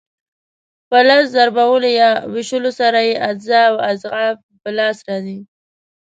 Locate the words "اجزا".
3.29-3.61